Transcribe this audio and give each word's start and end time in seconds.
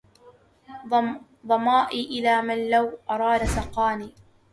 ظمائي 1.47 2.05
إلى 2.05 2.41
من 2.41 2.69
لو 2.69 2.99
أراد 3.09 3.43
سقاني 3.45 4.13